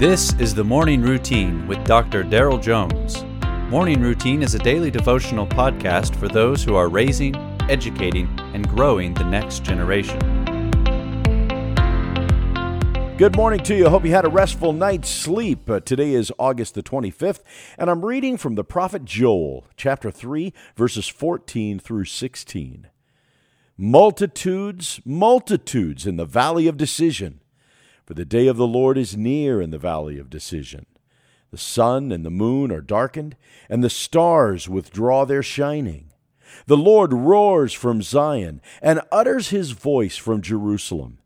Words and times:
This 0.00 0.32
is 0.38 0.54
the 0.54 0.64
Morning 0.64 1.02
Routine 1.02 1.66
with 1.66 1.84
Dr. 1.84 2.24
Daryl 2.24 2.58
Jones. 2.58 3.22
Morning 3.70 4.00
Routine 4.00 4.42
is 4.42 4.54
a 4.54 4.58
daily 4.58 4.90
devotional 4.90 5.46
podcast 5.46 6.16
for 6.16 6.26
those 6.26 6.64
who 6.64 6.74
are 6.74 6.88
raising, 6.88 7.36
educating, 7.68 8.26
and 8.54 8.66
growing 8.66 9.12
the 9.12 9.24
next 9.24 9.62
generation. 9.62 10.18
Good 13.18 13.36
morning 13.36 13.60
to 13.64 13.74
you. 13.74 13.90
Hope 13.90 14.06
you 14.06 14.12
had 14.12 14.24
a 14.24 14.30
restful 14.30 14.72
night's 14.72 15.10
sleep. 15.10 15.68
Uh, 15.68 15.80
today 15.80 16.14
is 16.14 16.32
August 16.38 16.76
the 16.76 16.82
25th, 16.82 17.42
and 17.76 17.90
I'm 17.90 18.02
reading 18.02 18.38
from 18.38 18.54
the 18.54 18.64
prophet 18.64 19.04
Joel, 19.04 19.66
chapter 19.76 20.10
3, 20.10 20.54
verses 20.76 21.08
14 21.08 21.78
through 21.78 22.06
16. 22.06 22.88
Multitudes, 23.76 25.02
multitudes 25.04 26.06
in 26.06 26.16
the 26.16 26.24
valley 26.24 26.66
of 26.66 26.78
decision 26.78 27.40
for 28.10 28.14
the 28.14 28.24
day 28.24 28.48
of 28.48 28.56
the 28.56 28.66
Lord 28.66 28.98
is 28.98 29.16
near 29.16 29.62
in 29.62 29.70
the 29.70 29.78
valley 29.78 30.18
of 30.18 30.28
decision. 30.28 30.86
The 31.52 31.56
sun 31.56 32.10
and 32.10 32.26
the 32.26 32.28
moon 32.28 32.72
are 32.72 32.80
darkened, 32.80 33.36
and 33.68 33.84
the 33.84 33.88
stars 33.88 34.68
withdraw 34.68 35.24
their 35.24 35.44
shining. 35.44 36.10
The 36.66 36.76
Lord 36.76 37.12
roars 37.12 37.72
from 37.72 38.02
Zion 38.02 38.62
and 38.82 39.00
utters 39.12 39.50
his 39.50 39.70
voice 39.70 40.16
from 40.16 40.42
Jerusalem, 40.42 41.20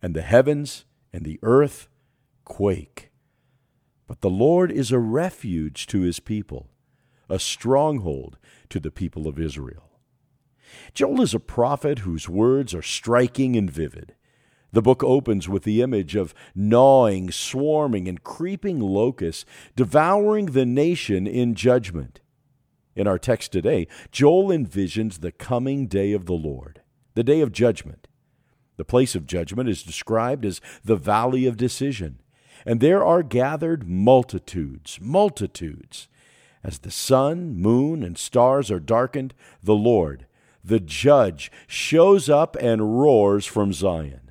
and 0.00 0.14
the 0.14 0.22
heavens 0.22 0.86
and 1.12 1.26
the 1.26 1.38
earth 1.42 1.88
quake. 2.46 3.10
But 4.06 4.22
the 4.22 4.30
Lord 4.30 4.72
is 4.72 4.90
a 4.90 4.98
refuge 4.98 5.86
to 5.88 6.00
his 6.00 6.20
people, 6.20 6.70
a 7.28 7.38
stronghold 7.38 8.38
to 8.70 8.80
the 8.80 8.90
people 8.90 9.28
of 9.28 9.38
Israel. 9.38 9.90
Joel 10.94 11.20
is 11.20 11.34
a 11.34 11.38
prophet 11.38 11.98
whose 11.98 12.30
words 12.30 12.72
are 12.72 12.80
striking 12.80 13.56
and 13.56 13.70
vivid. 13.70 14.14
The 14.72 14.82
book 14.82 15.02
opens 15.02 15.48
with 15.48 15.64
the 15.64 15.82
image 15.82 16.14
of 16.14 16.34
gnawing, 16.54 17.32
swarming, 17.32 18.06
and 18.06 18.22
creeping 18.22 18.78
locusts 18.78 19.44
devouring 19.74 20.46
the 20.46 20.66
nation 20.66 21.26
in 21.26 21.54
judgment. 21.54 22.20
In 22.94 23.06
our 23.06 23.18
text 23.18 23.52
today, 23.52 23.88
Joel 24.12 24.48
envisions 24.48 25.20
the 25.20 25.32
coming 25.32 25.86
day 25.86 26.12
of 26.12 26.26
the 26.26 26.34
Lord, 26.34 26.82
the 27.14 27.24
day 27.24 27.40
of 27.40 27.52
judgment. 27.52 28.06
The 28.76 28.84
place 28.84 29.14
of 29.14 29.26
judgment 29.26 29.68
is 29.68 29.82
described 29.82 30.44
as 30.44 30.60
the 30.84 30.96
valley 30.96 31.46
of 31.46 31.56
decision, 31.56 32.20
and 32.64 32.80
there 32.80 33.04
are 33.04 33.22
gathered 33.22 33.88
multitudes, 33.88 34.98
multitudes. 35.00 36.08
As 36.62 36.80
the 36.80 36.90
sun, 36.90 37.54
moon, 37.56 38.02
and 38.02 38.18
stars 38.18 38.70
are 38.70 38.80
darkened, 38.80 39.34
the 39.62 39.74
Lord, 39.74 40.26
the 40.62 40.80
judge, 40.80 41.50
shows 41.66 42.28
up 42.28 42.54
and 42.60 43.00
roars 43.00 43.46
from 43.46 43.72
Zion. 43.72 44.29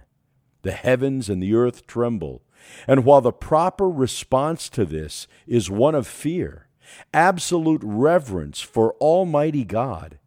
The 0.62 0.72
heavens 0.72 1.30
and 1.30 1.42
the 1.42 1.54
earth 1.56 1.88
tremble. 1.88 2.42
And 2.88 3.06
while 3.06 3.22
the 3.22 3.32
proper 3.32 3.90
response 3.90 4.70
to 4.70 4.86
this 4.86 5.28
is 5.48 5.70
one 5.70 5.96
of 5.96 6.08
fear, 6.08 6.68
absolute 7.14 7.82
reverence 7.84 8.62
for 8.62 8.94
Almighty 8.96 9.64
God, 9.64 10.20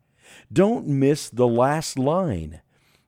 don't 0.53 0.87
miss 0.87 1.29
the 1.29 1.47
last 1.47 1.99
line. 1.99 2.61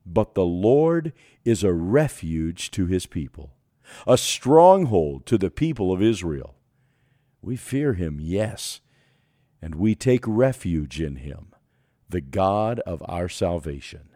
But 0.07 0.35
the 0.35 0.45
Lord 0.45 1.13
is 1.45 1.65
a 1.65 1.73
refuge 1.73 2.71
to 2.73 2.87
his 2.87 3.07
people, 3.07 3.55
a 4.07 4.19
stronghold 4.19 5.25
to 5.27 5.39
the 5.39 5.51
people 5.51 5.93
of 5.93 6.03
Israel. 6.03 6.57
We 7.41 7.57
fear 7.57 7.95
him, 7.95 8.19
yes, 8.21 8.81
and 9.63 9.75
we 9.75 9.95
take 9.95 10.25
refuge 10.27 11.01
in 11.01 11.17
him, 11.17 11.55
the 12.09 12.21
God 12.21 12.81
of 12.81 13.03
our 13.07 13.29
salvation. 13.29 14.14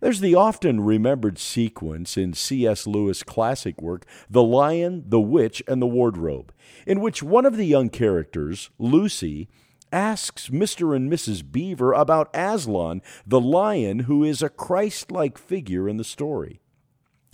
There's 0.00 0.20
the 0.20 0.34
often 0.34 0.80
remembered 0.80 1.38
sequence 1.38 2.16
in 2.16 2.34
C.S. 2.34 2.86
Lewis' 2.86 3.22
classic 3.22 3.80
work, 3.80 4.04
The 4.28 4.42
Lion, 4.42 5.04
the 5.06 5.20
Witch, 5.20 5.62
and 5.66 5.80
the 5.80 5.86
Wardrobe, 5.86 6.52
in 6.86 7.00
which 7.00 7.22
one 7.22 7.46
of 7.46 7.56
the 7.56 7.66
young 7.66 7.88
characters, 7.88 8.70
Lucy, 8.78 9.48
asks 9.92 10.48
Mr. 10.48 10.94
and 10.94 11.10
Mrs. 11.10 11.50
Beaver 11.50 11.92
about 11.92 12.30
Aslan, 12.34 13.02
the 13.26 13.40
lion 13.40 14.00
who 14.00 14.24
is 14.24 14.42
a 14.42 14.48
Christ 14.48 15.10
like 15.10 15.38
figure 15.38 15.88
in 15.88 15.96
the 15.96 16.04
story. 16.04 16.60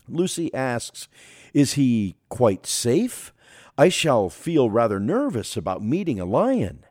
Lucy 0.08 0.52
asks, 0.54 1.08
Is 1.54 1.74
he 1.74 2.16
quite 2.28 2.66
safe? 2.66 3.32
I 3.78 3.88
shall 3.88 4.28
feel 4.28 4.68
rather 4.68 5.00
nervous 5.00 5.56
about 5.56 5.82
meeting 5.82 6.20
a 6.20 6.24
lion. 6.24 6.84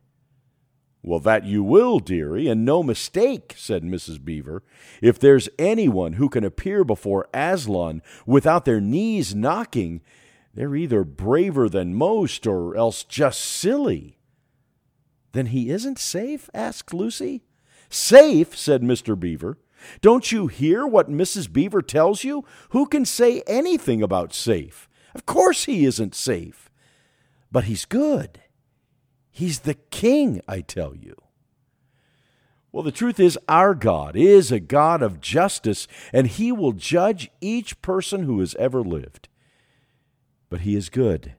Well, 1.03 1.19
that 1.21 1.45
you 1.45 1.63
will, 1.63 1.99
dearie, 1.99 2.47
and 2.47 2.63
no 2.63 2.83
mistake, 2.83 3.55
said 3.57 3.83
Mrs. 3.83 4.23
Beaver. 4.23 4.63
If 5.01 5.19
there's 5.19 5.49
anyone 5.57 6.13
who 6.13 6.29
can 6.29 6.43
appear 6.43 6.83
before 6.83 7.27
Aslan 7.33 8.03
without 8.27 8.65
their 8.65 8.79
knees 8.79 9.33
knocking, 9.33 10.01
they're 10.53 10.75
either 10.75 11.03
braver 11.03 11.67
than 11.69 11.95
most 11.95 12.45
or 12.45 12.75
else 12.75 13.03
just 13.03 13.41
silly. 13.41 14.19
Then 15.31 15.47
he 15.47 15.71
isn't 15.71 15.97
safe? 15.97 16.49
asked 16.53 16.93
Lucy. 16.93 17.43
Safe, 17.89 18.55
said 18.55 18.81
Mr. 18.81 19.19
Beaver. 19.19 19.57
Don't 20.01 20.31
you 20.31 20.47
hear 20.47 20.85
what 20.85 21.09
Mrs. 21.09 21.51
Beaver 21.51 21.81
tells 21.81 22.23
you? 22.23 22.45
Who 22.69 22.85
can 22.85 23.05
say 23.05 23.41
anything 23.47 24.03
about 24.03 24.33
safe? 24.33 24.87
Of 25.15 25.25
course 25.25 25.65
he 25.65 25.85
isn't 25.85 26.13
safe. 26.13 26.69
But 27.51 27.63
he's 27.63 27.85
good. 27.85 28.40
He's 29.31 29.59
the 29.59 29.75
king, 29.75 30.41
I 30.47 30.61
tell 30.61 30.95
you. 30.95 31.15
Well, 32.71 32.83
the 32.83 32.91
truth 32.91 33.19
is, 33.19 33.37
our 33.49 33.73
God 33.73 34.15
is 34.15 34.51
a 34.51 34.59
God 34.59 35.01
of 35.01 35.19
justice, 35.19 35.87
and 36.13 36.27
He 36.27 36.51
will 36.51 36.71
judge 36.71 37.29
each 37.41 37.81
person 37.81 38.23
who 38.23 38.39
has 38.39 38.55
ever 38.55 38.81
lived. 38.81 39.27
But 40.49 40.61
He 40.61 40.75
is 40.75 40.89
good. 40.89 41.35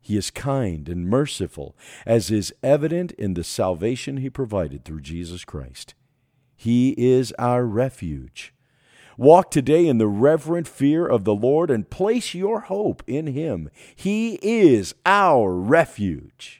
He 0.00 0.16
is 0.16 0.30
kind 0.30 0.88
and 0.88 1.08
merciful, 1.08 1.76
as 2.04 2.30
is 2.30 2.52
evident 2.62 3.12
in 3.12 3.34
the 3.34 3.44
salvation 3.44 4.16
He 4.16 4.30
provided 4.30 4.84
through 4.84 5.02
Jesus 5.02 5.44
Christ. 5.44 5.94
He 6.56 6.94
is 6.98 7.32
our 7.38 7.64
refuge. 7.64 8.52
Walk 9.16 9.50
today 9.50 9.86
in 9.86 9.98
the 9.98 10.08
reverent 10.08 10.66
fear 10.66 11.06
of 11.06 11.24
the 11.24 11.34
Lord 11.34 11.70
and 11.70 11.90
place 11.90 12.34
your 12.34 12.60
hope 12.60 13.02
in 13.06 13.28
Him. 13.28 13.70
He 13.94 14.38
is 14.42 14.94
our 15.04 15.54
refuge. 15.54 16.59